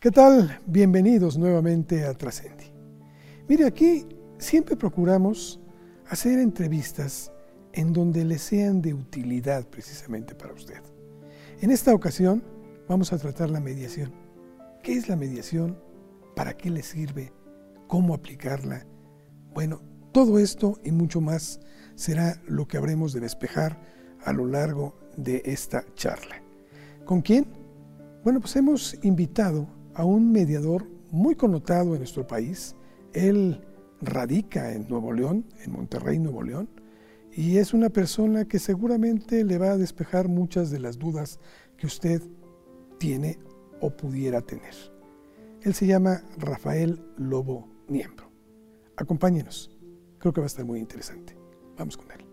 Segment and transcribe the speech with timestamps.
[0.00, 0.58] ¿Qué tal?
[0.64, 2.64] Bienvenidos nuevamente a Trascendi.
[3.46, 4.06] Mire, aquí
[4.38, 5.60] siempre procuramos
[6.08, 7.30] hacer entrevistas
[7.74, 10.80] en donde le sean de utilidad precisamente para usted.
[11.60, 12.42] En esta ocasión
[12.88, 14.10] vamos a tratar la mediación.
[14.82, 15.78] ¿Qué es la mediación?
[16.34, 17.34] ¿Para qué le sirve?
[17.86, 18.86] ¿Cómo aplicarla?
[19.52, 21.60] Bueno, todo esto y mucho más
[21.94, 23.78] será lo que habremos de despejar
[24.24, 26.42] a lo largo de esta charla.
[27.04, 27.44] ¿Con quién?
[28.24, 32.74] Bueno, pues hemos invitado a un mediador muy connotado en nuestro país.
[33.12, 33.64] Él
[34.00, 36.68] radica en Nuevo León, en Monterrey, Nuevo León,
[37.32, 41.38] y es una persona que seguramente le va a despejar muchas de las dudas
[41.76, 42.22] que usted
[42.98, 43.38] tiene
[43.80, 44.74] o pudiera tener.
[45.62, 48.30] Él se llama Rafael Lobo Niembro.
[48.96, 49.70] Acompáñenos,
[50.18, 51.36] creo que va a estar muy interesante.
[51.76, 52.24] Vamos con él.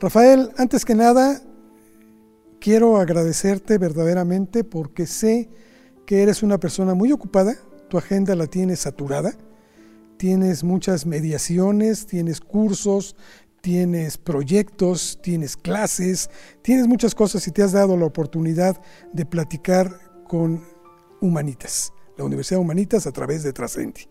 [0.00, 1.40] Rafael, antes que nada,
[2.60, 5.50] quiero agradecerte verdaderamente porque sé
[6.08, 7.54] que eres una persona muy ocupada,
[7.90, 9.34] tu agenda la tienes saturada,
[10.16, 13.14] tienes muchas mediaciones, tienes cursos,
[13.60, 16.30] tienes proyectos, tienes clases,
[16.62, 18.80] tienes muchas cosas y te has dado la oportunidad
[19.12, 20.64] de platicar con
[21.20, 24.08] Humanitas, la Universidad Humanitas a través de Trascendi.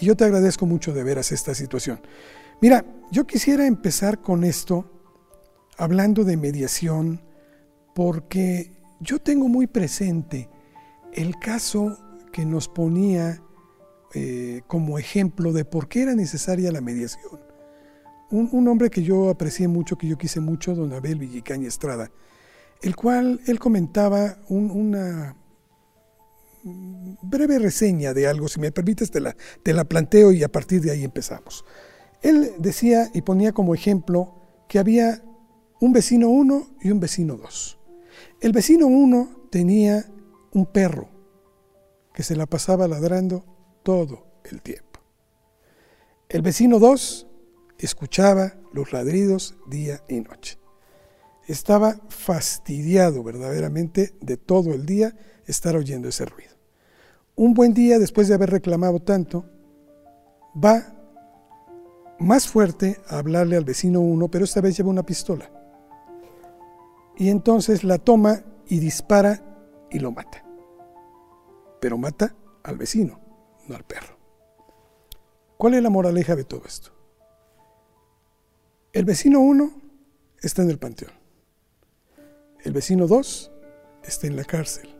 [0.00, 2.00] Y yo te agradezco mucho de veras esta situación.
[2.60, 4.90] Mira, yo quisiera empezar con esto
[5.78, 7.22] hablando de mediación
[7.94, 10.48] porque yo tengo muy presente
[11.16, 11.98] el caso
[12.32, 13.42] que nos ponía
[14.14, 17.40] eh, como ejemplo de por qué era necesaria la mediación.
[18.30, 22.10] Un, hombre que yo aprecié mucho, que yo quise mucho, don Abel Villicaña Estrada,
[22.82, 25.36] el cual él comentaba una
[27.22, 30.80] breve reseña de algo, si me permites te la, te la planteo y a partir
[30.80, 31.64] de ahí empezamos.
[32.22, 34.34] Él decía y ponía como ejemplo
[34.68, 35.22] que había
[35.80, 37.78] un vecino 1 y un vecino 2.
[38.40, 40.04] El vecino 1 tenía
[40.56, 41.10] un perro
[42.14, 43.44] que se la pasaba ladrando
[43.82, 45.00] todo el tiempo.
[46.30, 47.26] El vecino 2
[47.78, 50.58] escuchaba los ladridos día y noche.
[51.46, 56.54] Estaba fastidiado verdaderamente de todo el día estar oyendo ese ruido.
[57.34, 59.44] Un buen día, después de haber reclamado tanto,
[60.56, 60.96] va
[62.18, 65.50] más fuerte a hablarle al vecino 1, pero esta vez lleva una pistola.
[67.18, 69.42] Y entonces la toma y dispara
[69.90, 70.45] y lo mata
[71.80, 73.20] pero mata al vecino,
[73.68, 74.16] no al perro.
[75.56, 76.90] ¿Cuál es la moraleja de todo esto?
[78.92, 79.70] El vecino 1
[80.40, 81.12] está en el panteón.
[82.62, 83.52] El vecino 2
[84.04, 84.94] está en la cárcel.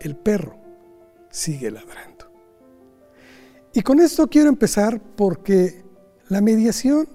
[0.00, 0.56] El perro
[1.30, 2.30] sigue ladrando.
[3.72, 5.84] Y con esto quiero empezar porque
[6.28, 7.08] la mediación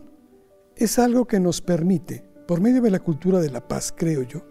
[0.75, 4.41] es algo que nos permite, por medio de la cultura de la paz, creo yo,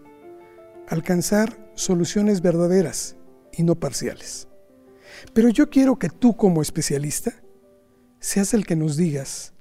[0.87, 3.15] alcanzar soluciones verdaderas
[3.59, 4.47] y no parciales.
[5.33, 7.33] Pero yo quiero que tú como especialista
[8.19, 9.53] seas el que nos digas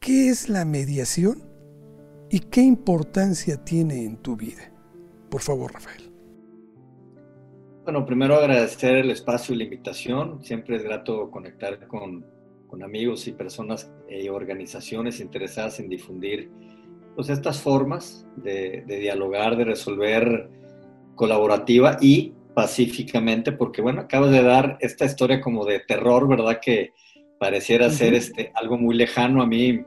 [0.00, 1.44] qué es la mediación
[2.28, 4.72] y qué importancia tiene en tu vida.
[5.30, 6.10] Por favor, Rafael.
[7.84, 10.42] Bueno, primero agradecer el espacio y la invitación.
[10.42, 12.26] Siempre es grato conectar con,
[12.82, 16.50] amigos y personas y organizaciones interesadas en difundir
[17.14, 20.50] pues, estas formas de, de dialogar, de resolver
[21.14, 26.60] colaborativa y pacíficamente, porque bueno, acabas de dar esta historia como de terror, ¿verdad?
[26.60, 26.92] Que
[27.38, 29.42] pareciera ser este, algo muy lejano.
[29.42, 29.80] A mí,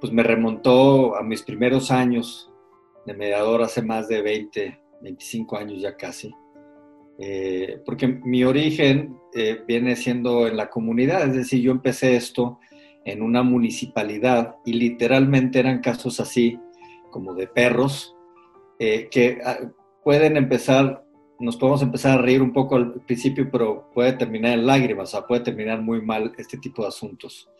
[0.00, 2.50] pues me remontó a mis primeros años
[3.06, 6.32] de mediador hace más de 20, 25 años ya casi,
[7.18, 12.58] eh, porque mi origen eh, viene siendo en la comunidad, es decir, yo empecé esto
[13.04, 16.58] en una municipalidad y literalmente eran casos así,
[17.10, 18.16] como de perros,
[18.78, 19.58] eh, que ah,
[20.04, 21.04] pueden empezar
[21.42, 25.10] nos podemos empezar a reír un poco al principio, pero puede terminar en lágrimas, o
[25.10, 27.50] sea, puede terminar muy mal este tipo de asuntos.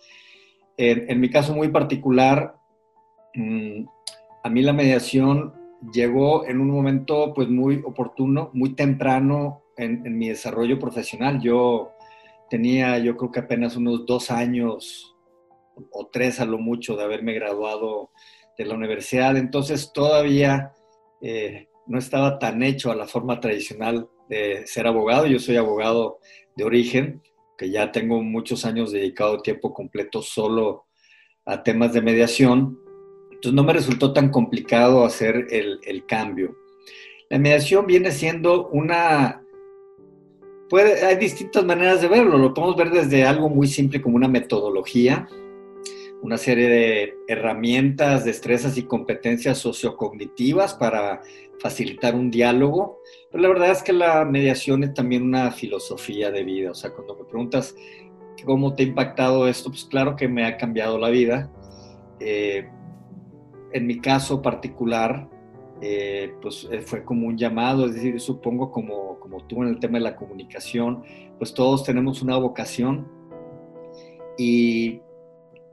[0.76, 2.54] En, mi caso muy particular,
[3.34, 3.84] mm,
[4.44, 5.52] a mí la mediación
[5.92, 11.40] llegó en un momento pues muy oportuno, muy temprano en, en mi desarrollo profesional.
[11.40, 11.90] Yo
[12.48, 15.16] tenía, yo creo que apenas unos dos años
[15.90, 18.10] o tres a lo mucho de haberme graduado
[18.56, 20.72] de la universidad, entonces todavía
[21.20, 25.26] eh, no estaba tan hecho a la forma tradicional de ser abogado.
[25.26, 26.20] Yo soy abogado
[26.56, 27.20] de origen,
[27.58, 30.86] que ya tengo muchos años dedicado tiempo completo solo
[31.44, 32.78] a temas de mediación.
[33.30, 36.56] Entonces no me resultó tan complicado hacer el, cambio.
[37.28, 39.42] La mediación viene siendo una...
[41.06, 42.38] Hay distintas maneras de verlo.
[42.38, 45.28] Lo podemos ver desde algo muy simple como una metodología,
[46.22, 51.20] una serie de herramientas, destrezas y competencias sociocognitivas para
[51.58, 53.00] facilitar un diálogo.
[53.30, 56.70] Pero la verdad es que la mediación es también una filosofía de vida.
[56.70, 57.74] O sea, cuando me preguntas
[58.44, 61.50] cómo te ha impactado esto, pues claro que me ha cambiado la vida.
[62.20, 62.68] Eh,
[63.72, 65.28] en mi caso particular,
[65.80, 69.80] eh, pues eh, fue como un llamado, es decir, supongo como, como tú en el
[69.80, 71.02] tema de la comunicación,
[71.38, 73.08] pues todos tenemos una vocación
[74.38, 75.00] y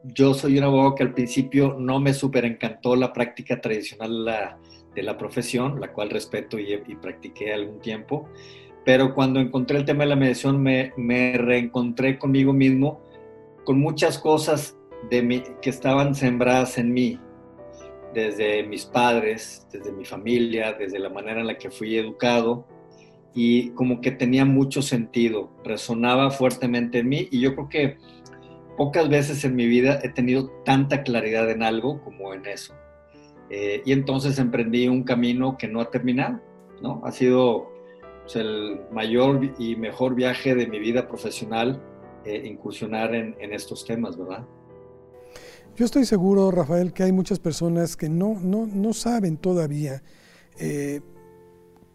[0.03, 4.57] yo soy un abogado que al principio no me súper encantó la práctica tradicional
[4.95, 8.29] de la, profesión, la cual respeto y, practiqué algún tiempo,
[8.85, 10.93] pero cuando encontré el tema de la mediación me,
[11.37, 13.01] reencontré conmigo mismo
[13.65, 14.77] con muchas cosas
[15.09, 17.19] de que estaban sembradas en mí,
[18.13, 22.65] desde mis padres, desde mi familia, desde la manera en la que fui educado,
[23.33, 27.97] y como que tenía mucho sentido, resonaba fuertemente en mí, y yo creo que
[28.79, 32.73] pocas veces en mi vida he tenido tanta claridad en algo como en eso.
[33.49, 36.39] Eh, y entonces emprendí un camino que no ha terminado,
[36.81, 37.01] ¿no?
[37.03, 37.73] Ha sido
[38.21, 41.83] pues, el mayor y mejor viaje de mi vida profesional
[42.23, 44.45] eh, incursionar en, estos temas, ¿verdad?
[45.75, 50.03] Yo estoy seguro, Rafael, que hay muchas personas que no, no, no saben todavía
[50.57, 51.01] eh,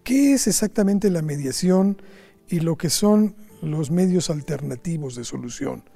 [0.02, 2.02] qué es exactamente la mediación
[2.46, 5.93] y lo que son los medios alternativos de solución.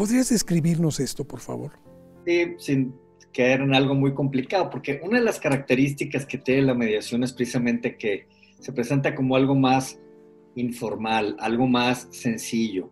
[0.00, 1.72] ¿Podrías describirnos esto, por favor?
[2.24, 2.94] Sí, sin
[3.34, 7.34] caer en algo muy complicado, porque una de las características que tiene la mediación es
[7.34, 8.26] precisamente que
[8.60, 10.00] se presenta como algo más
[10.54, 12.88] informal, algo más sencillo.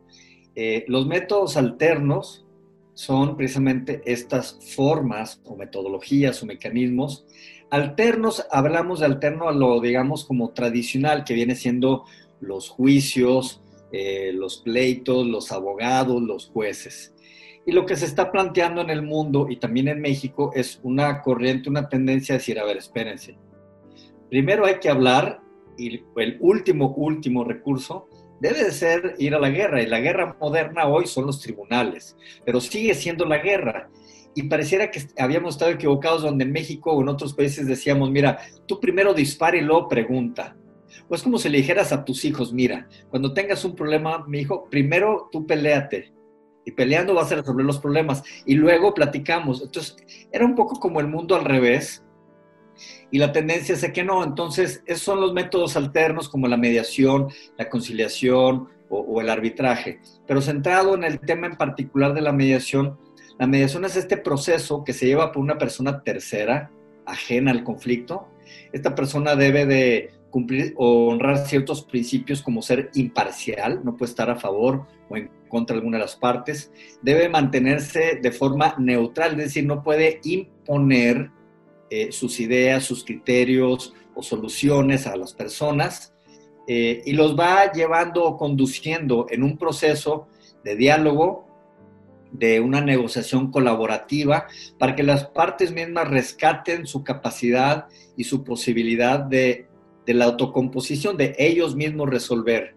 [0.54, 2.46] Eh, los métodos alternos
[2.92, 7.24] son precisamente estas formas o metodologías o mecanismos.
[7.70, 12.04] Alternos, hablamos de alterno a lo, digamos, como tradicional, que viene siendo
[12.40, 17.14] los juicios, eh, los pleitos, los abogados, los jueces.
[17.66, 21.20] Y lo que se está planteando en el mundo y también en México es una
[21.20, 23.38] corriente, una tendencia a decir, a ver, espérense.
[24.30, 25.40] Primero hay que hablar
[25.76, 28.08] y el último, último recurso
[28.40, 29.82] debe de ser ir a la guerra.
[29.82, 33.90] Y la guerra moderna hoy son los tribunales, pero sigue siendo la guerra.
[34.34, 38.38] Y pareciera que habíamos estado equivocados donde en México o en otros países decíamos, mira,
[38.66, 40.56] tú primero dispara y luego pregunta.
[41.08, 44.40] O es como si le dijeras a tus hijos, mira, cuando tengas un problema, mi
[44.40, 46.12] hijo, primero tú peleate.
[46.64, 48.22] Y peleando vas a resolver los problemas.
[48.44, 49.62] Y luego platicamos.
[49.62, 49.96] Entonces,
[50.30, 52.04] era un poco como el mundo al revés.
[53.10, 54.22] Y la tendencia es que no.
[54.22, 60.00] Entonces, esos son los métodos alternos como la mediación, la conciliación o, o el arbitraje.
[60.26, 62.98] Pero centrado en el tema en particular de la mediación,
[63.38, 66.70] la mediación es este proceso que se lleva por una persona tercera,
[67.06, 68.28] ajena al conflicto.
[68.72, 74.30] Esta persona debe de cumplir o honrar ciertos principios como ser imparcial, no puede estar
[74.30, 76.70] a favor o en contra de alguna de las partes,
[77.02, 81.30] debe mantenerse de forma neutral, es decir, no puede imponer
[81.90, 86.12] eh, sus ideas, sus criterios o soluciones a las personas
[86.66, 90.28] eh, y los va llevando o conduciendo en un proceso
[90.64, 91.46] de diálogo,
[92.30, 94.48] de una negociación colaborativa,
[94.78, 97.86] para que las partes mismas rescaten su capacidad
[98.18, 99.67] y su posibilidad de
[100.08, 102.74] de la autocomposición, de ellos mismos resolver.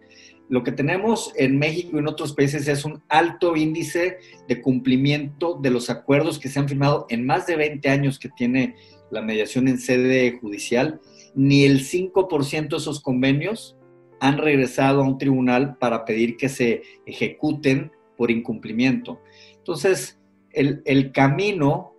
[0.49, 4.17] Lo que tenemos en México y en otros países es un alto índice
[4.49, 8.27] de cumplimiento de los acuerdos que se han firmado en más de 20 años que
[8.27, 8.75] tiene
[9.11, 10.99] la mediación en sede judicial.
[11.33, 13.77] Ni el 5% de esos convenios
[14.19, 19.21] han regresado a un tribunal para pedir que se ejecuten por incumplimiento.
[19.55, 20.19] Entonces,
[20.51, 21.90] el, el camino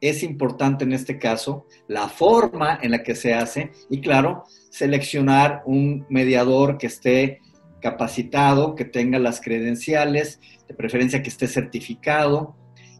[0.00, 5.62] es importante en este caso la forma en la que se hace y claro, seleccionar
[5.66, 7.40] un mediador que esté
[7.80, 12.56] capacitado, que tenga las credenciales, de preferencia que esté certificado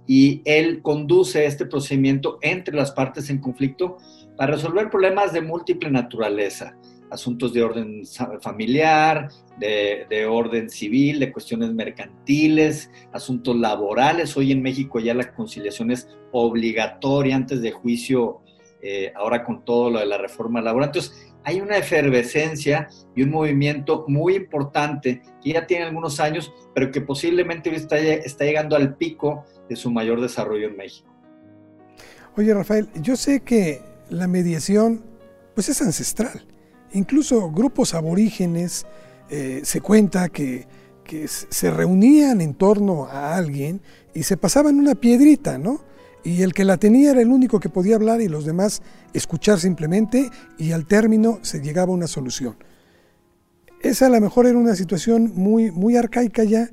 [0.07, 3.99] y él conduce este procedimiento entre las partes en conflicto
[4.37, 6.77] para resolver problemas de múltiple naturaleza,
[7.11, 8.03] asuntos de orden
[8.41, 14.37] familiar, de, orden civil, de cuestiones mercantiles, asuntos laborales.
[14.37, 18.41] Hoy en México ya la conciliación es obligatoria antes de juicio,
[18.83, 20.89] eh, ahora con todo lo de la reforma laboral.
[20.89, 26.91] Entonces, hay una efervescencia y un movimiento muy importante que ya tiene algunos años, pero
[26.91, 31.09] que posiblemente está, está llegando al pico de su mayor desarrollo en México.
[32.37, 35.03] Oye, Rafael, yo sé que la mediación
[35.55, 36.45] pues es ancestral
[36.93, 38.87] Incluso grupos aborígenes
[39.29, 40.67] eh, se cuenta que,
[41.27, 43.81] se reunían en torno a alguien
[44.15, 45.81] y se pasaban una piedrita, ¿no?
[46.23, 48.81] Y el que la tenía era el único que podía hablar y los demás
[49.13, 52.55] escuchar simplemente y al término se llegaba a una solución.
[53.81, 56.71] Esa a lo mejor era una situación muy, muy arcaica ya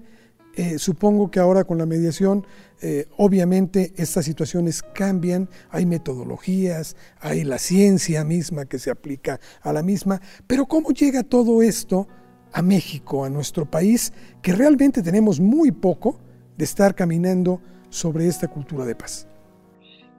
[0.58, 2.44] Eh, supongo que ahora con la mediación,
[2.82, 9.72] eh, obviamente estas situaciones cambian, hay metodologías, hay la ciencia misma que se aplica a
[9.72, 12.08] la misma, pero ¿cómo llega todo esto
[12.54, 14.12] a México, a nuestro país,
[14.42, 16.20] que realmente tenemos muy poco
[16.58, 19.28] de estar caminando sobre esta cultura de paz?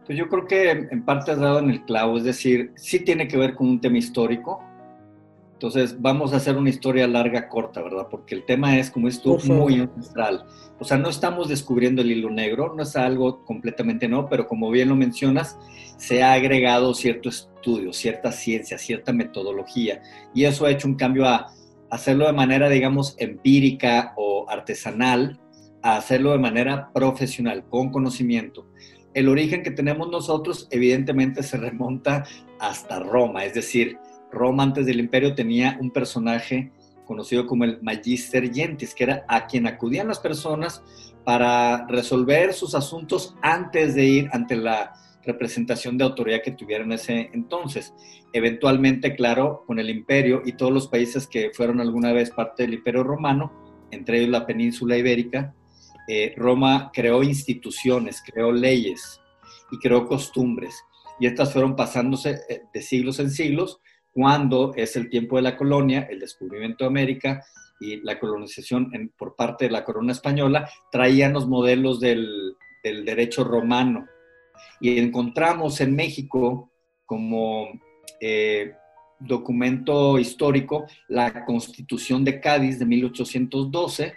[0.07, 3.27] Pues yo creo que en parte has dado en el clavo, es decir, sí tiene
[3.27, 4.63] que ver con un tema histórico,
[5.59, 8.07] entonces, vamos a hacer una historia larga, corta, ¿verdad?
[8.09, 10.45] Porque el tema es, como es tú, muy ancestral.
[10.79, 14.71] O sea, no estamos descubriendo el hilo negro, no es algo completamente no, pero como
[14.71, 15.59] bien lo mencionas,
[15.97, 20.01] se ha agregado cierto estudio, cierta ciencia, cierta metodología,
[20.33, 21.53] y eso ha hecho un cambio a
[21.91, 25.41] hacerlo de manera, digamos, empírica o artesanal,
[25.83, 28.69] a hacerlo de manera profesional, con conocimiento.
[29.13, 32.25] El origen que tenemos nosotros, evidentemente, se remonta
[32.61, 33.99] hasta Roma, es decir,
[34.31, 36.73] Roma antes del imperio tenía un personaje
[37.05, 40.83] conocido como el Magister Gentis, que era a quien acudían las personas
[41.25, 44.93] para resolver sus asuntos antes de ir ante la
[45.25, 47.95] representación de autoridad que tuvieran ese entonces.
[48.33, 52.75] Eventualmente, claro, con el imperio y todos los países que fueron alguna vez parte del
[52.75, 53.53] imperio romano,
[53.91, 55.55] entre ellos la península ibérica,
[56.09, 59.21] eh, Roma creó instituciones, creó leyes
[59.71, 60.75] y creó costumbres.
[61.21, 63.81] Y estas fueron pasándose eh, de siglos en siglos
[64.13, 67.45] cuando es el tiempo de la colonia, el descubrimiento de América
[67.81, 74.07] y la colonización por parte de la corona española, traían los modelos del, derecho romano.
[74.81, 76.71] Y encontramos en México
[77.05, 77.69] como
[78.21, 78.73] eh,
[79.21, 84.15] documento histórico la Constitución de Cádiz de 1812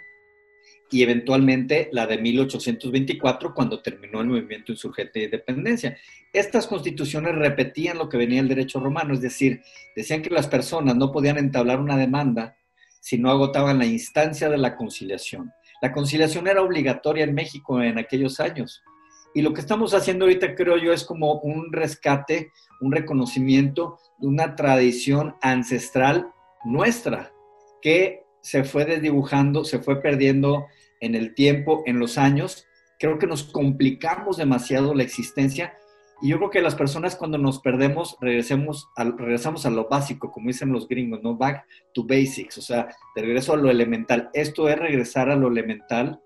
[0.92, 5.96] y eventualmente la de 1824 cuando terminó el movimiento insurgente de independencia.
[6.32, 9.62] Estas constituciones repetían lo que venía el derecho romano, es decir,
[9.96, 12.56] decían que las personas no podían entablar una demanda
[13.00, 15.50] si no agotaban la instancia de la conciliación.
[15.80, 18.82] La conciliación era obligatoria en México en aquellos años.
[19.34, 24.26] Y lo que estamos haciendo ahorita, creo yo, es como un rescate, un reconocimiento de
[24.26, 26.30] una tradición ancestral
[26.64, 27.32] nuestra,
[27.80, 30.66] que se fue desdibujando, se fue perdiendo
[31.02, 32.66] en el tiempo, en los años,
[32.98, 35.74] creo que nos complicamos demasiado la existencia
[36.22, 40.46] y yo creo que las personas cuando nos perdemos regresemos regresamos a lo básico, como
[40.46, 41.36] dicen los gringos, ¿no?
[41.36, 44.30] Back to basics, o sea, de regreso a lo elemental.
[44.32, 46.20] Esto es regresar a lo elemental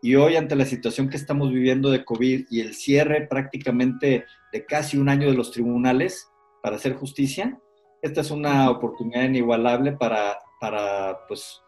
[0.00, 4.64] y hoy ante la situación que estamos viviendo de COVID y el cierre prácticamente de
[4.64, 6.30] casi un año de los tribunales
[6.62, 7.60] para hacer justicia,
[8.00, 11.62] esta es una oportunidad inigualable para, para pues,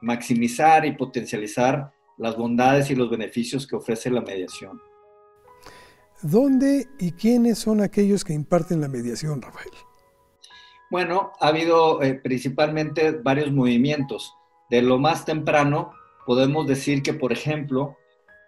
[0.00, 4.80] maximizar y potencializar las bondades y los beneficios que ofrece la mediación.
[6.22, 9.70] ¿Dónde y quiénes son aquellos que imparten la mediación, Rafael?
[10.90, 14.34] Bueno, ha habido eh, principalmente varios movimientos.
[14.68, 15.92] De lo más temprano,
[16.26, 17.96] podemos decir que, por ejemplo,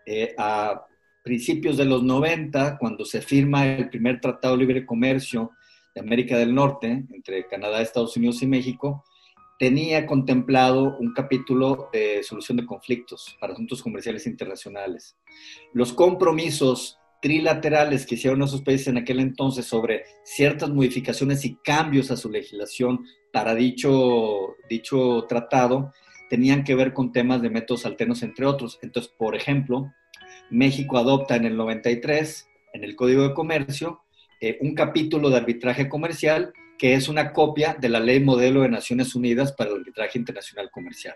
[0.07, 0.87] eh, a
[1.23, 5.53] principios de los 90, cuando se firma el primer Tratado de Libre Comercio
[5.95, 9.05] de América del Norte, entre Canadá, Estados Unidos y México,
[9.61, 15.19] tenía contemplado un capítulo de solución de conflictos para asuntos comerciales internacionales.
[15.75, 22.11] Los compromisos trilaterales que hicieron esos países en aquel entonces sobre ciertas modificaciones y cambios
[22.11, 25.93] a su legislación para dicho, dicho tratado
[26.31, 28.79] tenían que ver con temas de métodos alternos, entre otros.
[28.81, 29.93] Entonces, por ejemplo,
[30.49, 34.01] México adopta en el 93, en el Código de Comercio,
[34.41, 38.71] eh, un capítulo de arbitraje comercial que es una copia de la ley modelo de
[38.71, 41.15] Naciones Unidas para el arbitraje internacional comercial.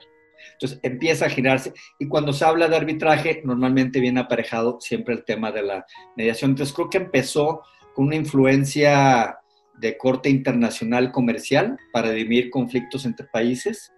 [0.53, 5.25] Entonces empieza a girarse y cuando se habla de arbitraje normalmente viene aparejado siempre el
[5.25, 5.87] tema de la
[6.19, 6.51] mediación.
[6.51, 7.63] Entonces creo que empezó
[7.95, 9.39] con una influencia
[9.79, 13.91] de corte internacional comercial para dirimir conflictos entre países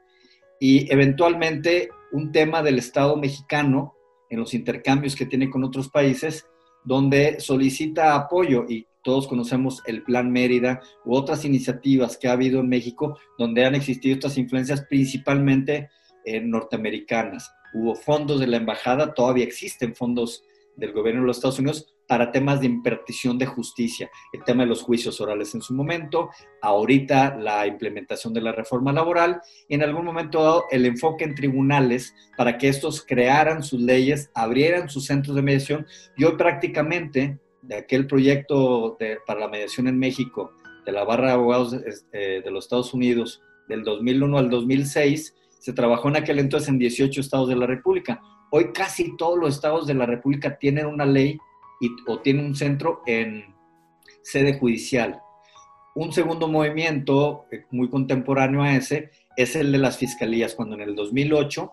[0.61, 3.97] y eventualmente un tema del Estado mexicano
[4.31, 6.47] en los intercambios que tiene con otros países
[6.85, 12.59] donde solicita apoyo y todos conocemos el Plan Mérida u otras iniciativas que ha habido
[12.59, 15.91] en México donde han existido estas influencias principalmente
[16.43, 17.49] norteamericanas.
[17.73, 20.43] Hubo fondos de la embajada, todavía existen fondos
[20.75, 24.71] del gobierno de los Estados Unidos para temas de impartición de justicia, el tema de
[24.71, 29.85] los juicios orales en su momento, ahorita la implementación de la reforma laboral y en
[29.85, 35.07] algún momento dado el enfoque en tribunales para que estos crearan sus leyes, abrieran sus
[35.07, 35.87] centros de mediación
[36.17, 38.97] y hoy prácticamente de aquel proyecto
[39.27, 40.53] para la mediación en México,
[40.85, 45.73] de la barra de abogados este, de los Estados Unidos, del 2001 al 2006, se
[45.73, 48.21] trabajó en aquel entonces en 18 estados de la República.
[48.53, 51.39] Hoy casi todos los estados de la República tienen una ley
[51.81, 53.55] y, o tienen un centro en
[54.23, 55.21] sede judicial.
[55.97, 60.83] Un segundo movimiento eh, muy contemporáneo a ese es el de las fiscalías, cuando en
[60.83, 61.73] el 2008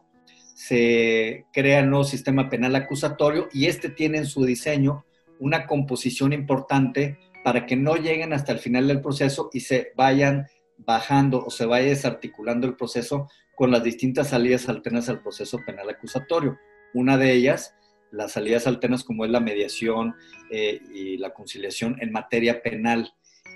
[0.55, 5.05] se crea el nuevo sistema penal acusatorio y este tiene en su diseño
[5.43, 10.47] una composición importante para que no lleguen hasta el final del proceso y se vayan
[10.77, 15.89] bajando o se vaya desarticulando el proceso con las distintas salidas alternas al proceso penal
[15.89, 16.57] acusatorio.
[16.93, 17.75] Una de ellas,
[18.12, 20.15] las salidas alternas como es la mediación
[20.50, 23.13] eh, y la conciliación en materia penal.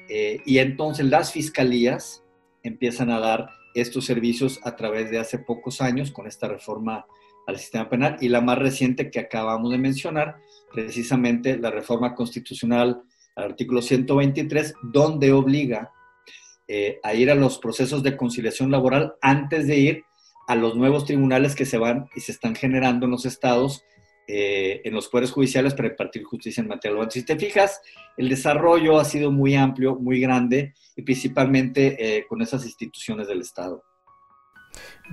[0.10, 2.22] Eh, y entonces las fiscalías
[2.64, 7.06] empiezan a dar estos servicios a través de hace pocos años con esta reforma
[7.48, 10.38] al sistema penal y la más reciente que acabamos de mencionar,
[10.72, 13.02] precisamente la reforma constitucional
[13.36, 15.92] al artículo 123, donde obliga
[16.68, 20.04] eh, a ir a los procesos de conciliación laboral antes de ir
[20.48, 23.86] a los nuevos tribunales que se van y se están generando en los estados,
[24.28, 27.12] eh, en los poderes judiciales para impartir justicia en materia laboral.
[27.12, 27.80] Si te fijas,
[28.18, 33.40] el desarrollo ha sido muy amplio, muy grande y principalmente eh, con esas instituciones del
[33.40, 33.84] Estado.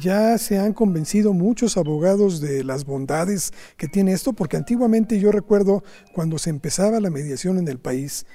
[0.00, 5.30] Ya se han convencido muchos abogados de las bondades que tiene esto, porque antiguamente yo
[5.30, 8.26] recuerdo cuando se empezaba la mediación en el país,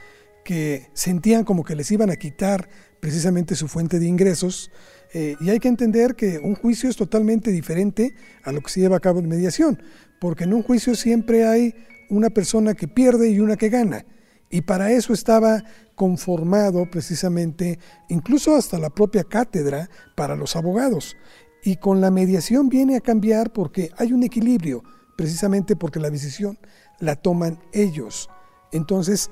[0.43, 2.69] que sentían como que les iban a quitar
[2.99, 4.71] precisamente su fuente de ingresos.
[5.13, 8.79] Eh, y hay que entender que un juicio es totalmente diferente a lo que se
[8.79, 9.81] lleva a cabo en mediación,
[10.19, 11.75] porque en un juicio siempre hay
[12.09, 14.05] una persona que pierde y una que gana.
[14.49, 15.63] Y para eso estaba
[15.95, 17.79] conformado precisamente,
[18.09, 21.15] incluso hasta la propia cátedra para los abogados.
[21.63, 24.83] Y con la mediación viene a cambiar porque hay un equilibrio,
[25.17, 26.57] precisamente porque la decisión
[26.99, 28.29] la toman ellos.
[28.71, 29.29] Entonces,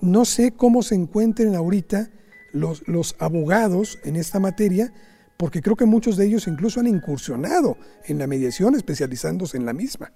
[0.00, 2.10] no sé cómo se encuentren ahorita
[2.52, 4.92] los, los abogados en esta materia,
[5.36, 9.72] porque creo que muchos de ellos incluso han incursionado en la mediación, especializándose en la
[9.72, 10.12] misma.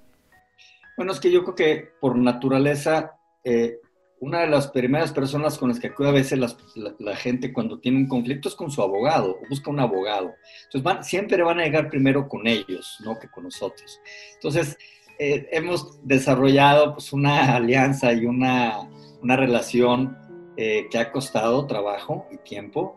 [0.97, 3.13] Bueno, es que yo creo que por naturaleza
[3.45, 3.79] eh,
[4.21, 7.99] una de las primeras personas con las que acude a veces la, gente cuando tiene
[7.99, 10.35] un conflicto es con su abogado, busca un abogado.
[10.71, 13.99] Entonces siempre van a llegar primero con ellos, no que con nosotros.
[14.35, 14.77] Entonces
[15.19, 18.91] eh, hemos desarrollado pues, una alianza y una,
[19.23, 20.17] una relación
[20.59, 22.97] eh, que ha costado trabajo y tiempo.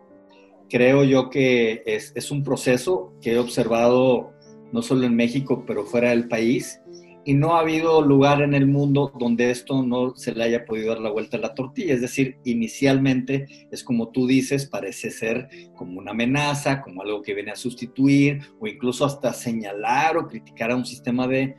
[0.69, 4.33] Creo yo que es, es un proceso que he observado
[4.73, 6.81] no solo en México, pero fuera del país
[7.25, 10.89] y no ha habido lugar en el mundo donde esto no se le haya podido
[10.89, 11.93] dar la vuelta a la tortilla.
[11.93, 17.33] Es decir, inicialmente es como tú dices, parece ser como una amenaza, como algo que
[17.33, 21.55] viene a sustituir o incluso hasta señalar o criticar a un sistema de,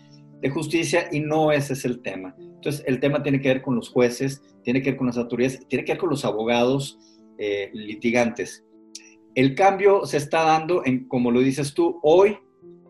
[0.52, 2.36] justicia y no ese es el tema.
[2.38, 5.66] Entonces, el tema tiene que ver con los jueces, tiene que ver con las autoridades,
[5.68, 6.98] tiene que ver con los abogados
[7.38, 8.62] eh, litigantes.
[9.34, 12.36] El cambio se está dando en, como lo dices tú, hoy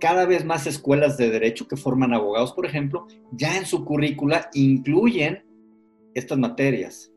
[0.00, 4.50] cada vez más escuelas de derecho que forman abogados, por ejemplo, ya en su currícula
[4.52, 5.44] incluyen
[6.14, 7.10] estas materias.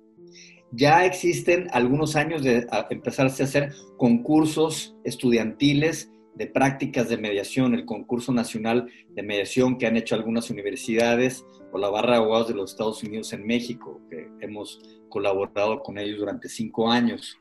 [0.71, 7.85] Ya existen algunos años de empezarse a hacer concursos estudiantiles de prácticas de mediación, el
[7.85, 12.53] concurso nacional de mediación que han hecho algunas universidades o la barra de abogados de
[12.53, 17.37] los Estados Unidos en México, que hemos colaborado con ellos durante cinco años.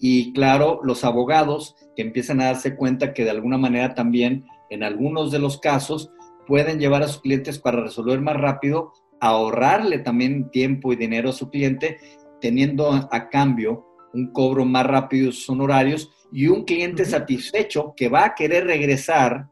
[0.00, 4.84] Y claro, los abogados que empiezan a darse cuenta que de alguna manera también en
[4.84, 6.10] algunos de los casos,
[6.46, 11.34] pueden llevar a sus clientes para resolver más rápido, ahorrarle también tiempo y dinero a
[11.34, 11.98] su cliente,
[12.40, 18.08] teniendo a cambio un cobro más rápido de sus honorarios y un cliente satisfecho que
[18.08, 19.48] va a querer regresar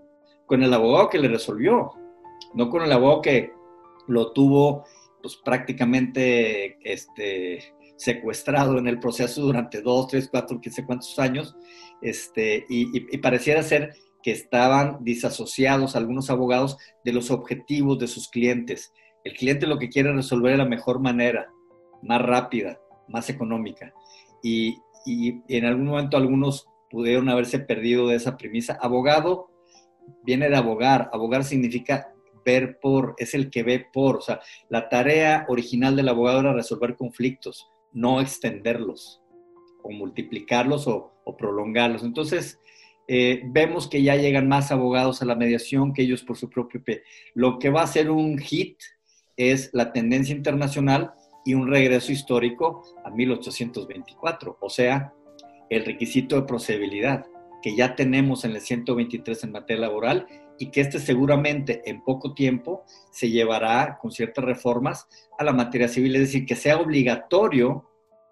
[0.46, 1.92] con el abogado que le resolvió,
[2.54, 3.52] no con el abogado que
[4.06, 4.84] lo tuvo
[5.20, 11.54] pues, prácticamente este, secuestrado en el proceso durante dos, tres, cuatro, quince cuántos años,
[12.00, 18.28] este, y, y pareciera ser que estaban disasociados algunos abogados de los objetivos de sus
[18.28, 18.92] clientes.
[19.24, 21.48] El cliente lo que quiere resolver de la mejor manera,
[22.02, 23.92] más rápida, más económica.
[24.42, 24.78] Y,
[25.48, 28.78] en algún momento algunos pudieron haberse perdido de esa premisa.
[28.80, 29.48] Abogado
[30.22, 31.08] viene de abogar.
[31.14, 32.12] Abogar significa
[32.44, 34.16] ver por, es el que ve por.
[34.16, 39.20] O sea, la tarea original del abogado era resolver conflictos, no extenderlos
[39.82, 42.02] o multiplicarlos o, prolongarlos.
[42.04, 42.58] Entonces,
[43.06, 46.82] eh, vemos que ya llegan más abogados a la mediación que ellos por su propio
[46.82, 47.02] pie.
[47.34, 48.78] Lo que va a ser un hit
[49.36, 51.12] es la tendencia internacional
[51.44, 55.12] y un regreso histórico a 1824, o sea,
[55.68, 57.26] el requisito de procedibilidad
[57.62, 60.26] que ya tenemos en el 123 en materia laboral
[60.58, 65.06] y que este seguramente en poco tiempo se llevará con ciertas reformas
[65.38, 67.84] a la materia civil, es decir, que sea obligatorio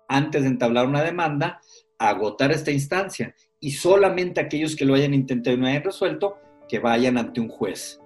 [0.09, 1.61] antes de entablar una demanda
[1.99, 6.37] agotar esta instancia y solamente aquellos que lo hayan intentado y no hayan resuelto,
[6.69, 8.01] que vayan ante un juez.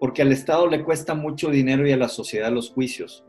[0.00, 3.24] Porque al Estado le cuesta mucho dinero y a la sociedad los juicios.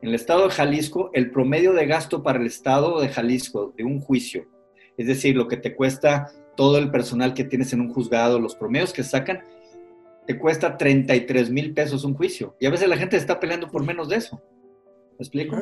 [0.00, 3.84] En el Estado de Jalisco, el promedio de gasto para el Estado de Jalisco de
[3.84, 4.46] un juicio,
[4.96, 8.56] es decir, lo que te cuesta todo el personal que tienes en un juzgado, los
[8.56, 9.42] promedios que sacan,
[10.26, 12.56] te cuesta 33 mil pesos un juicio.
[12.60, 14.40] Y a veces la gente está peleando por menos de eso.
[15.18, 15.56] ¿Me explico?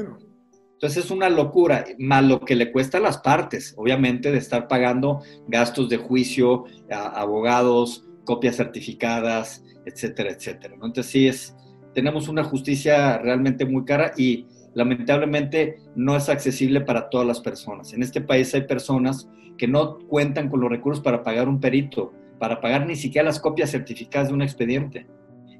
[0.72, 4.66] Entonces es una locura, más lo que le cuesta a las partes, obviamente, de estar
[4.66, 10.74] pagando gastos de juicio, abogados, copias certificadas, etcétera, etcétera.
[10.74, 11.54] Entonces sí es,
[11.92, 17.92] tenemos una justicia realmente muy cara y lamentablemente no es accesible para todas las personas.
[17.92, 22.12] En este país hay personas que no cuentan con los recursos para pagar un perito,
[22.40, 25.06] para pagar ni siquiera las copias certificadas de un expediente.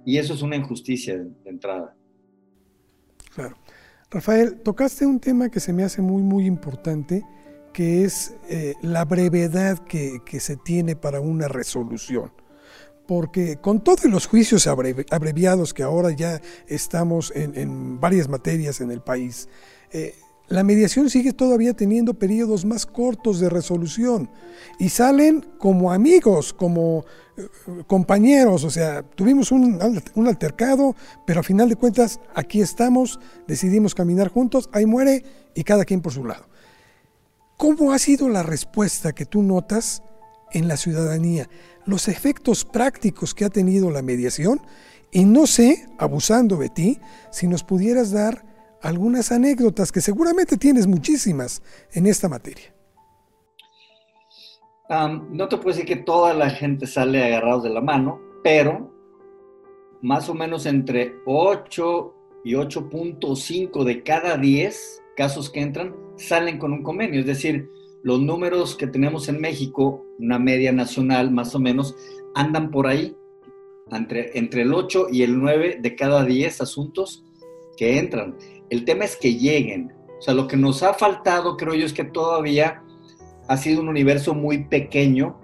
[0.07, 1.95] Y eso es una injusticia de, entrada.
[3.35, 3.55] Claro.
[4.11, 7.23] Rafael, tocaste un tema que se me hace muy, muy importante,
[7.75, 12.33] que es eh, la brevedad que, se tiene para una resolución
[13.07, 19.01] porque con todos los juicios abreviados que ahora ya estamos en, varias materias en el
[19.01, 19.49] país,
[19.91, 20.15] eh,
[20.51, 24.29] la mediación sigue todavía teniendo periodos más cortos de resolución
[24.79, 27.07] y salen como amigos, como
[27.39, 27.47] eh,
[27.87, 29.79] compañeros, o sea, tuvimos un,
[30.15, 30.95] un, altercado,
[31.27, 36.03] pero a final de cuentas aquí estamos, decidimos caminar juntos, ahí muere y cada quien
[36.03, 36.47] por su lado.
[37.57, 40.03] ¿Cómo ha sido la respuesta que tú notas
[40.53, 41.49] en la ciudadanía?
[41.87, 44.61] los efectos prácticos que ha tenido la mediación
[45.11, 47.01] y no sé, abusando de ti,
[47.33, 48.45] si nos pudieras dar
[48.81, 51.63] algunas anécdotas, que seguramente tienes muchísimas
[51.93, 52.75] en esta materia.
[54.89, 58.91] no te puedo decir que toda la gente sale agarrados de la mano, pero
[60.03, 62.15] más o menos entre 8
[62.45, 67.21] y 8.5 de cada 10 casos que entran salen con un convenio.
[67.21, 67.71] Es decir,
[68.03, 71.95] los números que tenemos en México, una media nacional más o menos,
[72.35, 73.15] andan por ahí,
[73.91, 77.25] entre, entre el 8 y el 9 de cada 10 asuntos
[77.77, 78.37] que entran.
[78.71, 79.93] El tema es que lleguen.
[80.19, 82.83] O sea, lo que nos ha faltado, creo yo, es que todavía
[83.49, 85.41] ha sido un universo muy pequeño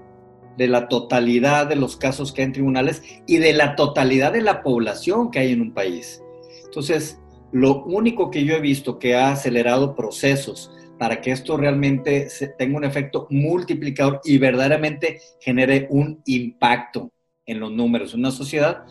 [0.57, 4.43] de la totalidad de los casos que hay en tribunales y de la totalidad de
[4.43, 6.23] la población que hay en un país.
[6.65, 7.21] Entonces,
[7.53, 12.77] lo único que yo he visto que ha acelerado procesos para que esto realmente tenga
[12.77, 17.13] un efecto multiplicador y verdaderamente genere un impacto
[17.45, 18.85] en los números en una sociedad,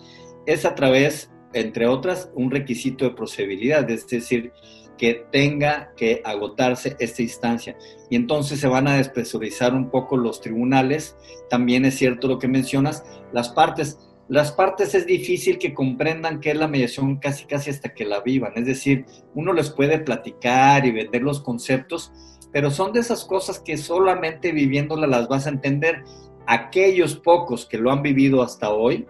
[0.45, 4.51] es a través, entre otras, un requisito de procedibilidad, es decir,
[4.97, 7.77] que tenga que agotarse esta instancia.
[8.09, 11.17] Y entonces se van a despresurizar un poco los tribunales.
[11.49, 16.49] También es cierto lo que mencionas, las partes las partes es difícil que comprendan qué
[16.49, 18.53] es la mediación casi casi hasta que la vivan.
[18.55, 22.11] Es decir, uno les puede platicar y vender los conceptos,
[22.51, 26.03] pero son de esas cosas que solamente viviéndolas las vas a entender.
[26.47, 29.05] Aquellos pocos que lo han vivido hasta hoy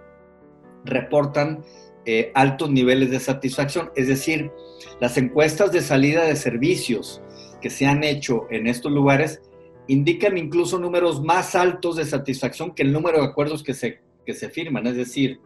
[0.83, 1.63] reportan
[2.05, 3.91] eh, altos niveles de satisfacción.
[3.95, 4.51] Es decir,
[4.99, 7.21] las encuestas de salida de servicios
[7.61, 9.41] que se han hecho en estos lugares
[9.87, 14.33] indican incluso números más altos de satisfacción que el número de acuerdos que se que
[14.33, 14.87] se firman.
[14.87, 15.39] Es decir,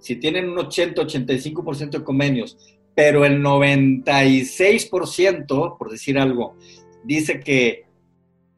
[0.00, 2.56] si tienen un 80-85% de convenios,
[2.94, 6.56] pero el 96%, por decir algo,
[7.04, 7.84] dice que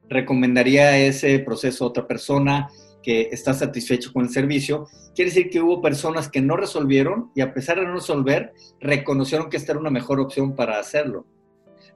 [0.08, 2.70] recomendaría ese proceso a otra persona
[3.06, 7.40] que está satisfecho con el servicio, quiere decir que hubo personas que no resolvieron y
[7.40, 11.24] a pesar de no resolver, reconocieron que esta era una mejor opción para hacerlo.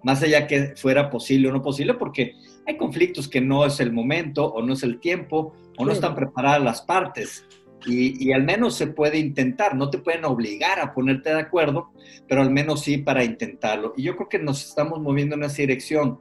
[0.05, 3.93] Más allá que fuera posible o no posible, porque hay conflictos que no es el
[3.93, 7.45] momento o no es el tiempo o no están preparadas las partes.
[7.85, 11.91] Y, al menos se puede intentar, no te pueden obligar a ponerte de acuerdo,
[12.29, 13.95] pero al menos sí para intentarlo.
[13.97, 16.21] Y yo creo que nos estamos moviendo en esa dirección.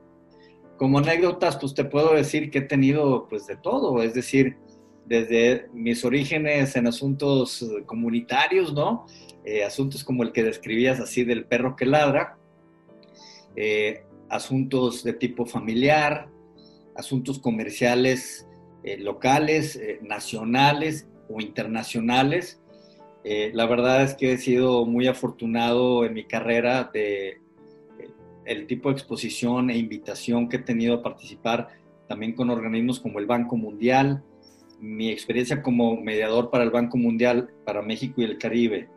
[0.77, 4.57] Como anécdotas, pues te puedo decir que he tenido pues de todo, es decir,
[5.09, 9.07] desde mis orígenes en asuntos comunitarios, ¿no?
[9.43, 12.37] Eh, asuntos como el que describías así del perro que ladra,
[13.55, 16.29] eh, asuntos de tipo familiar,
[16.95, 18.47] asuntos comerciales
[18.83, 22.61] eh, locales, nacionales o internacionales.
[23.23, 27.41] La verdad es que he sido muy afortunado en mi carrera de
[28.45, 31.67] el tipo de exposición e invitación que he tenido a participar
[32.07, 34.23] también con organismos como el Banco Mundial,
[34.81, 38.89] mi experiencia como mediador para el Banco Mundial, para México y el Caribe,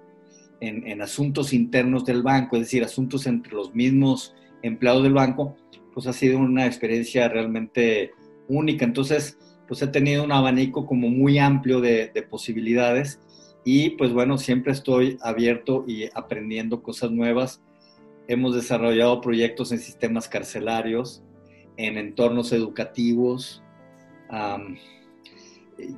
[0.62, 5.56] en, asuntos internos del banco, es decir, asuntos entre los mismos empleados del banco,
[5.92, 8.12] pues ha sido una experiencia realmente
[8.48, 8.84] única.
[8.84, 13.20] Entonces, pues he tenido un abanico como muy amplio de, posibilidades
[13.64, 17.60] y pues bueno, siempre estoy abierto y aprendiendo cosas nuevas.
[18.28, 21.24] Hemos desarrollado proyectos en sistemas carcelarios,
[21.76, 23.62] en entornos educativos.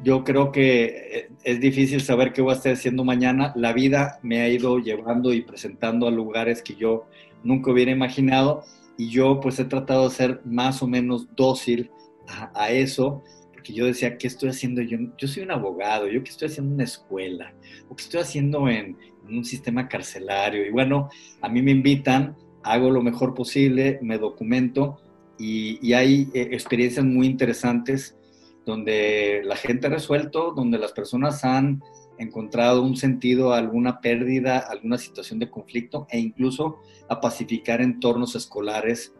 [0.02, 3.52] Yo creo que eh, es difícil saber qué voy a estar haciendo mañana.
[3.56, 7.06] La vida me ha ido llevando y presentando a lugares que yo
[7.42, 8.64] nunca hubiera imaginado
[8.96, 11.90] y yo pues he tratado de ser más o menos dócil
[12.28, 14.98] a, a eso porque yo decía, ¿qué estoy haciendo yo?
[15.16, 17.54] Yo soy un abogado, ¿yo qué estoy haciendo en una escuela?
[17.88, 20.66] ¿O qué estoy haciendo en, en un sistema carcelario?
[20.66, 21.08] Y bueno,
[21.40, 24.98] a mí me invitan, hago lo mejor posible, me documento
[25.38, 28.16] y, hay eh, experiencias muy interesantes
[28.64, 31.82] donde la gente ha resuelto, donde las personas han
[32.18, 38.34] encontrado un sentido a alguna pérdida, alguna situación de conflicto e incluso a pacificar entornos
[38.34, 39.14] escolares,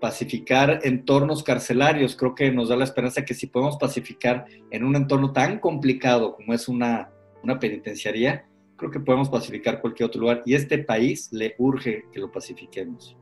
[0.00, 2.16] pacificar entornos carcelarios.
[2.16, 6.34] Creo que nos da la esperanza que si podemos pacificar en un entorno tan complicado
[6.34, 7.10] como es una,
[7.42, 8.46] una penitenciaría,
[8.76, 13.16] creo que podemos pacificar cualquier otro lugar y este país le urge que lo pacifiquemos.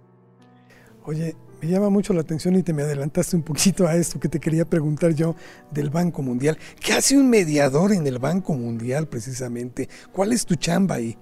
[1.05, 4.29] Oye, me llama mucho la atención y te me adelantaste un poquito a esto que
[4.29, 5.35] te quería preguntar yo
[5.71, 6.59] del Banco Mundial.
[6.81, 9.88] ¿Qué hace un mediador en el Banco Mundial precisamente?
[10.12, 11.16] ¿Cuál es tu chamba ahí?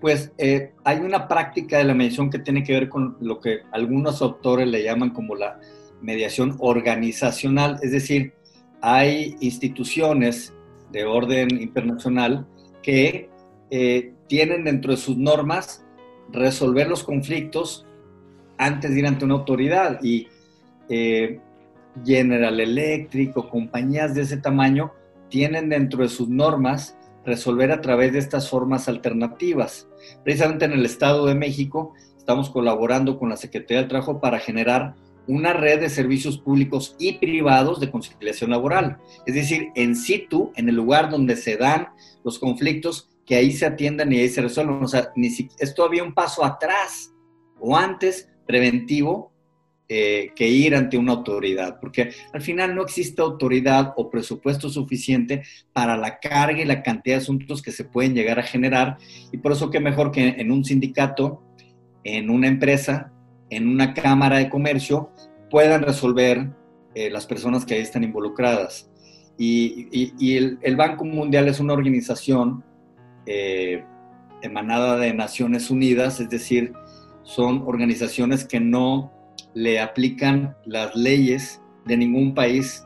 [0.00, 3.60] Pues eh, hay una práctica de la mediación que tiene que ver con lo que
[3.72, 5.60] algunos autores le llaman como la
[6.00, 8.32] mediación organizacional, es decir,
[8.80, 10.54] hay instituciones
[10.90, 12.46] de orden internacional
[12.82, 13.28] que
[13.70, 15.84] eh, tienen dentro de sus normas
[16.32, 17.86] resolver los conflictos
[18.60, 20.28] antes de ir ante una autoridad y
[20.90, 21.40] eh,
[22.04, 24.92] General Electric o compañías de ese tamaño
[25.30, 29.88] tienen dentro de sus normas resolver a través de estas formas alternativas.
[30.24, 34.94] Precisamente en el Estado de México estamos colaborando con la Secretaría del Trabajo para generar
[35.26, 38.98] una red de servicios públicos y privados de conciliación laboral.
[39.26, 41.88] Es decir, en situ, en el lugar donde se dan
[42.24, 44.82] los conflictos, que ahí se atiendan y ahí se resuelvan.
[44.82, 47.14] O sea, ni si, es todavía un paso atrás
[47.60, 49.30] o antes preventivo
[49.88, 55.42] eh, que ir ante una autoridad, porque al final no existe autoridad o presupuesto suficiente
[55.72, 58.98] para la carga y la cantidad de asuntos que se pueden llegar a generar,
[59.32, 61.42] y por eso que mejor que en un sindicato,
[62.02, 63.12] en una empresa,
[63.50, 65.10] en una cámara de comercio,
[65.48, 66.50] puedan resolver
[66.96, 68.90] eh, las personas que ahí están involucradas.
[69.38, 72.62] Y, el, Banco Mundial es una organización
[73.26, 73.84] eh,
[74.42, 76.74] emanada de Naciones Unidas, es decir,
[77.30, 79.12] son organizaciones que no
[79.54, 82.84] le aplican las leyes de ningún país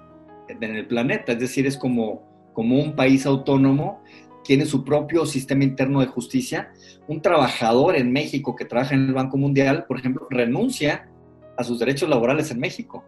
[0.48, 4.02] en el planeta, es decir, es como, como un país autónomo,
[4.44, 6.70] tiene su propio sistema interno de justicia.
[7.08, 11.08] Un trabajador en México que trabaja en el Banco Mundial, por ejemplo, renuncia
[11.56, 13.02] a sus derechos laborales en México.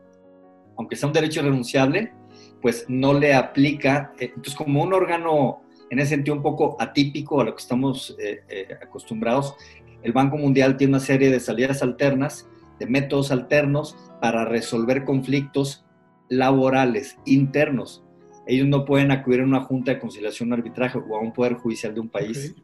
[0.78, 2.14] Aunque sea un derecho renunciable,
[2.62, 7.40] pues no le aplica, eh, entonces como un órgano en ese sentido un poco atípico
[7.40, 9.54] a lo que estamos eh, eh, acostumbrados,
[10.02, 15.84] el Banco Mundial tiene una serie de salidas alternas, de métodos alternos para resolver conflictos
[16.28, 18.04] laborales internos.
[18.46, 21.54] Ellos no pueden acudir a una junta de conciliación o arbitraje o a un poder
[21.54, 22.54] judicial de un país.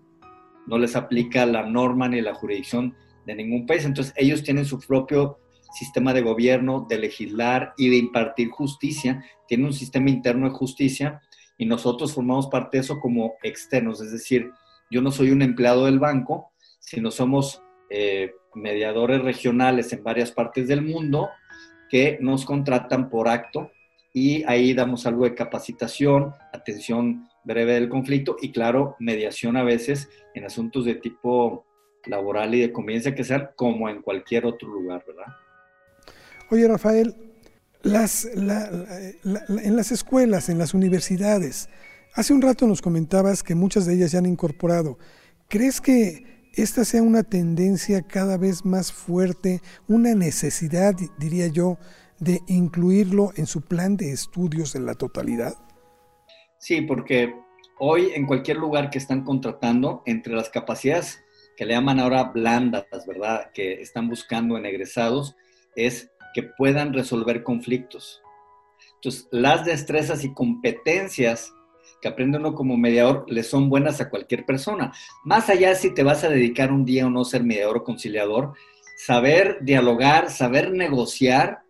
[0.66, 2.94] No les aplica la norma ni la jurisdicción
[3.26, 3.84] de ningún país.
[3.84, 5.38] Entonces ellos tienen su propio
[5.72, 9.24] sistema de gobierno, de legislar y de impartir justicia.
[9.48, 11.20] Tienen un sistema interno de justicia
[11.62, 14.00] y nosotros formamos parte de eso como externos.
[14.00, 14.50] Es decir,
[14.90, 20.66] yo no soy un empleado del banco, sino somos eh, mediadores regionales en varias partes
[20.66, 21.28] del mundo
[21.88, 23.70] que nos contratan por acto
[24.12, 30.10] y ahí damos algo de capacitación, atención breve del conflicto y claro, mediación a veces
[30.34, 31.64] en asuntos de tipo
[32.06, 35.32] laboral y de convivencia que sean como en cualquier otro lugar, ¿verdad?
[36.50, 37.14] Oye, Rafael,
[37.82, 41.68] las, en las escuelas, en las universidades,
[42.14, 44.98] hace un rato nos comentabas que muchas de ellas ya han incorporado.
[45.48, 51.78] ¿Crees que esta sea una tendencia cada vez más fuerte, una necesidad, diría yo,
[52.20, 55.54] de incluirlo en su plan de estudios en la totalidad?
[56.58, 57.34] Sí, porque
[57.80, 61.18] hoy en cualquier lugar que están contratando, entre las capacidades
[61.56, 63.50] que le llaman ahora blandas, ¿verdad?
[63.52, 65.36] Que están buscando en egresados,
[65.74, 68.22] es que puedan resolver conflictos.
[68.96, 71.52] Entonces, las destrezas y competencias
[72.00, 74.92] que aprende uno como mediador le son buenas a cualquier persona.
[75.24, 78.54] Más allá si te vas a dedicar un día o no ser mediador o conciliador,
[78.96, 81.62] saber dialogar, saber negociar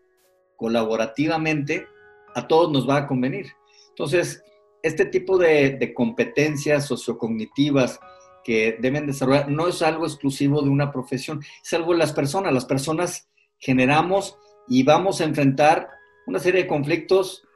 [0.56, 1.86] colaborativamente,
[2.34, 3.46] a todos nos va a convenir.
[3.90, 4.42] Entonces,
[4.82, 8.00] este tipo de, de competencias sociocognitivas
[8.42, 12.52] que deben desarrollar no es algo exclusivo de una profesión, es algo de las personas.
[12.52, 14.36] Las personas generamos
[14.72, 15.90] y vamos a enfrentar
[16.26, 17.46] una serie de conflictos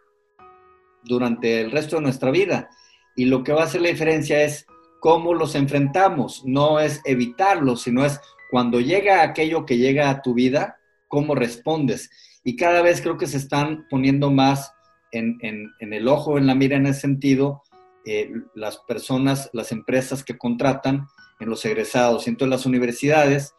[1.02, 2.68] durante el resto de nuestra vida.
[3.16, 4.66] Y lo que va a hacer la diferencia es
[5.00, 10.34] cómo los enfrentamos, no es evitarlos, sino es cuando llega aquello que llega a tu
[10.34, 10.76] vida,
[11.08, 12.10] cómo respondes.
[12.44, 14.74] Y cada vez creo que se están poniendo más
[15.10, 15.38] en,
[15.80, 17.62] el ojo, en la mira en ese sentido,
[18.04, 21.06] eh, las personas, las empresas que contratan
[21.40, 22.26] en los egresados.
[22.26, 23.54] Y entonces las universidades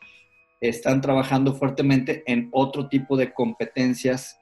[0.61, 4.37] están trabajando fuertemente en otro tipo de competencias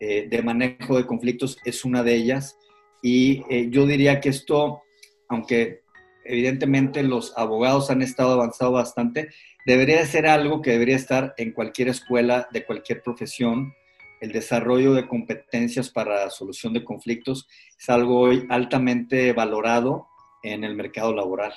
[0.00, 2.56] eh, de manejo de conflictos es una de ellas.
[3.02, 4.82] Y eh, yo diría que esto,
[5.28, 5.82] aunque
[6.24, 9.28] evidentemente los abogados han estado avanzado bastante,
[9.66, 13.72] debería ser algo que debería estar en cualquier escuela de cualquier profesión.
[14.20, 17.46] El desarrollo de competencias para solución de conflictos
[17.78, 20.08] es algo hoy altamente valorado
[20.42, 21.52] en el mercado laboral.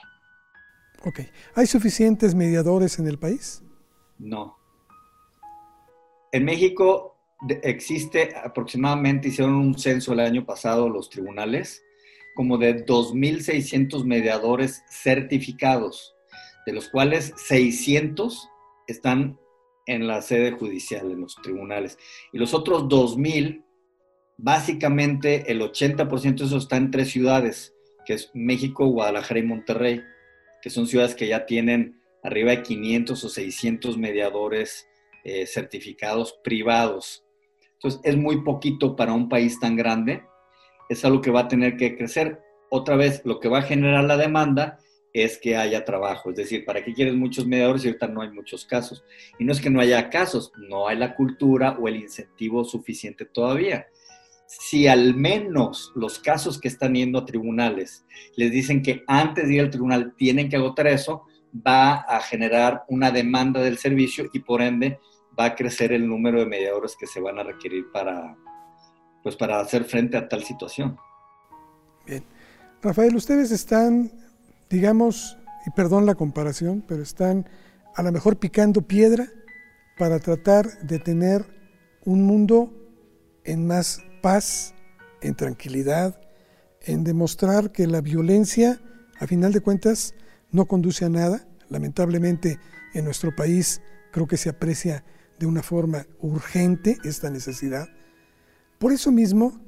[1.03, 1.21] Ok.
[1.55, 3.63] ¿Hay suficientes mediadores en el país?
[4.21, 4.55] No.
[6.31, 7.17] En México
[7.63, 11.83] existe aproximadamente, hicieron un censo el año pasado los tribunales,
[12.35, 16.15] como de 2.600 mediadores certificados,
[16.67, 18.47] de los cuales 600
[18.87, 19.39] están
[19.87, 21.97] en la sede judicial, en los tribunales.
[22.31, 23.65] Y los otros 2.000,
[24.37, 27.73] básicamente el 80% de eso está en tres ciudades,
[28.05, 30.01] que es México, Guadalajara y Monterrey,
[30.61, 34.87] que son ciudades que ya tienen arriba de 500 o 600 mediadores
[35.23, 37.23] eh, certificados privados.
[37.73, 40.23] Entonces, es muy poquito para un país tan grande.
[40.89, 42.39] Es algo que va a tener que crecer.
[42.69, 44.79] Otra vez, lo que va a generar la demanda
[45.13, 46.29] es que haya trabajo.
[46.29, 49.03] Es decir, ¿para qué quieres muchos mediadores y ahorita no hay muchos casos?
[49.39, 53.25] Y no es que no haya casos, no hay la cultura o el incentivo suficiente
[53.25, 53.87] todavía.
[54.47, 58.05] Si al menos los casos que están yendo a tribunales
[58.35, 61.23] les dicen que antes de ir al tribunal tienen que agotar eso,
[61.55, 64.99] va a generar una demanda del servicio y por ende
[65.39, 68.37] va a crecer el número de mediadores que se van a requerir para,
[69.23, 70.97] pues para hacer frente a tal situación.
[72.05, 72.23] Bien.
[72.81, 74.11] Rafael, ustedes están,
[74.69, 77.47] digamos, y perdón la comparación, pero están
[77.95, 79.27] a lo mejor picando piedra
[79.97, 81.45] para tratar de tener
[82.05, 82.73] un mundo
[83.43, 84.73] en más paz,
[85.21, 86.19] en tranquilidad,
[86.81, 88.81] en demostrar que la violencia,
[89.19, 90.15] a final de cuentas,
[90.51, 91.47] no conduce a nada.
[91.69, 92.59] Lamentablemente,
[92.93, 95.03] en nuestro país creo que se aprecia
[95.39, 97.87] de una forma urgente esta necesidad.
[98.77, 99.59] Por eso mismo,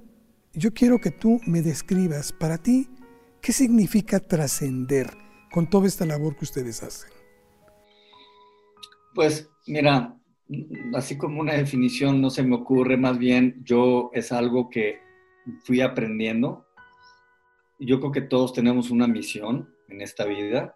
[0.53, 2.89] yo quiero que tú me describas para ti
[3.41, 5.09] qué significa trascender
[5.51, 7.09] con toda esta labor que ustedes hacen.
[9.15, 10.17] Pues mira,
[10.93, 14.99] así como una definición no se me ocurre, más bien yo es algo que
[15.63, 16.65] fui aprendiendo.
[17.79, 20.75] Yo creo que todos tenemos una misión en esta vida,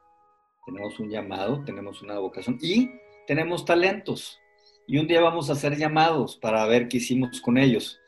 [0.65, 2.91] tenemos un llamado, tenemos una vocación y
[3.25, 4.39] tenemos talentos
[4.88, 7.99] y un día vamos a ser llamados para ver qué hicimos con ellos.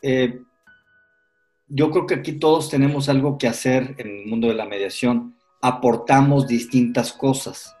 [0.00, 0.40] Eh,
[1.68, 5.34] yo creo que aquí todos tenemos algo que hacer en el mundo de la mediación.
[5.60, 7.76] Aportamos distintas cosas.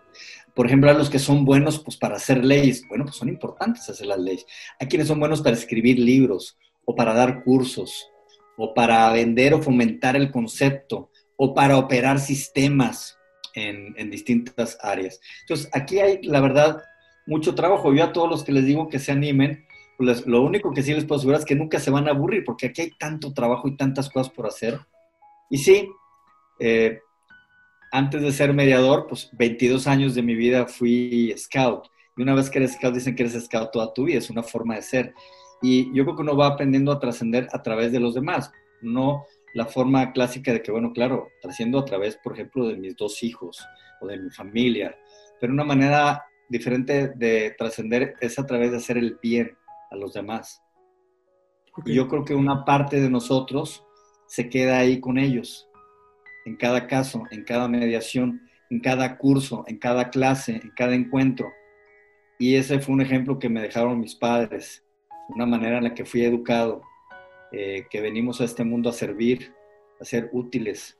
[0.54, 3.88] Por ejemplo, a los que son buenos pues, para hacer leyes, bueno, pues son importantes
[3.88, 4.46] hacer las leyes.
[4.78, 8.08] Hay quienes son buenos para escribir libros o para dar cursos
[8.56, 13.18] o para vender o fomentar el concepto o para operar sistemas
[13.54, 15.20] en, en distintas áreas.
[15.42, 16.82] Entonces, aquí hay, la verdad,
[17.26, 17.92] mucho trabajo.
[17.92, 19.64] Yo a todos los que les digo que se animen,
[19.96, 22.44] pues lo único que sí les puedo asegurar es que nunca se van a aburrir,
[22.44, 24.78] porque aquí hay tanto trabajo y tantas cosas por hacer.
[25.50, 25.88] Y sí,
[26.58, 27.00] eh,
[27.92, 31.86] antes de ser mediador, pues 22 años de mi vida fui scout.
[32.16, 34.42] Y una vez que eres scout, dicen que eres scout toda tu vida, es una
[34.42, 35.14] forma de ser.
[35.62, 39.24] Y yo creo que uno va aprendiendo a trascender a través de los demás, no
[39.54, 43.22] la forma clásica de que, bueno, claro, trasciendo a través, por ejemplo, de mis dos
[43.22, 43.64] hijos
[44.00, 44.98] o de mi familia,
[45.40, 49.56] pero una manera diferente de trascender es a través de hacer el bien
[49.90, 50.60] a los demás.
[51.86, 53.84] Y yo creo que una parte de nosotros
[54.26, 55.68] se queda ahí con ellos,
[56.44, 61.48] en cada caso, en cada mediación, en cada curso, en cada clase, en cada encuentro.
[62.38, 64.84] Y ese fue un ejemplo que me dejaron mis padres,
[65.28, 66.82] una manera en la que fui educado,
[67.56, 69.52] eh, que venimos a este mundo a servir,
[70.00, 70.98] a ser útiles.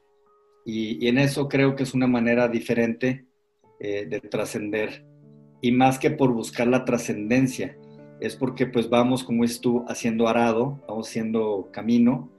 [0.64, 3.26] Y, en eso creo que es una manera diferente
[3.80, 5.04] eh, de trascender
[5.60, 7.76] y más que por buscar la trascendencia,
[8.20, 12.30] es porque pues vamos, como es tú, haciendo arado, vamos haciendo camino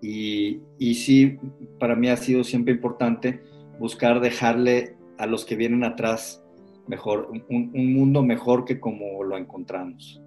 [0.00, 1.38] y, y sí,
[1.78, 3.42] para mí ha sido siempre importante
[3.78, 6.42] buscar dejarle a los que vienen atrás
[6.88, 10.21] mejor, un, un mundo mejor que como lo encontramos.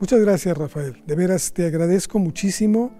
[0.00, 1.02] Muchas gracias, Rafael.
[1.06, 2.90] De veras, te agradezco muchísimo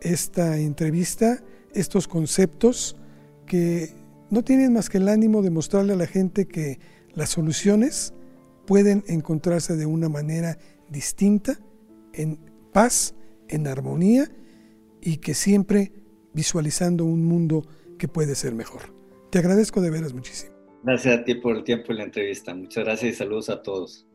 [0.00, 2.96] esta entrevista, estos conceptos
[3.44, 3.90] que
[4.30, 6.78] no tienen más que el ánimo de mostrarle a la gente que
[7.12, 8.14] las soluciones
[8.66, 10.56] pueden encontrarse de una manera
[10.88, 11.58] distinta,
[12.12, 12.38] en
[12.72, 13.16] paz,
[13.48, 14.30] en armonía
[15.00, 15.90] y que siempre
[16.34, 17.66] visualizando un mundo
[17.98, 18.94] que puede ser mejor.
[19.30, 20.54] Te agradezco de veras muchísimo.
[20.84, 22.54] Gracias a ti por el tiempo y la entrevista.
[22.54, 24.06] Muchas gracias y saludos a todos.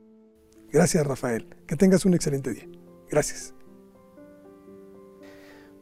[0.72, 1.48] Gracias Rafael.
[1.66, 2.68] Que tengas un excelente día.
[3.10, 3.54] Gracias.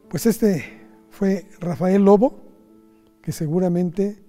[0.08, 0.64] Pues este
[1.10, 2.40] fue Rafael Lobo,
[3.22, 4.22] que seguramente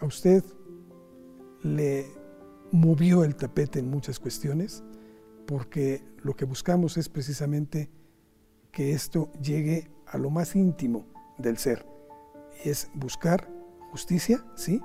[0.00, 0.42] a usted
[1.62, 2.06] le
[2.72, 4.82] movió el tapete en muchas cuestiones,
[5.46, 7.90] porque lo que buscamos es precisamente
[8.72, 11.06] que esto llegue a lo más íntimo
[11.38, 11.86] del ser,
[12.64, 13.48] y es buscar
[13.90, 14.80] justicia, sí,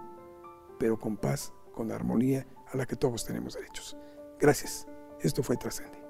[0.80, 3.98] pero con paz, con armonía a la que todos tenemos derechos.
[4.40, 4.88] Gracias.
[5.22, 6.05] Esto fue Trascendi.